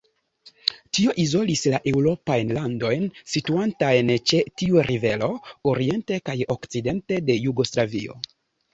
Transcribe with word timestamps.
Tio 0.97 1.11
izolis 1.23 1.61
la 1.73 1.79
eŭropajn 1.91 2.55
landojn, 2.59 3.05
situantajn 3.35 4.11
ĉe 4.33 4.43
tiu 4.63 4.83
rivero, 4.91 5.31
oriente 5.77 6.23
kaj 6.31 6.39
okcidente 6.59 7.25
de 7.31 7.41
Jugoslavio. 7.49 8.23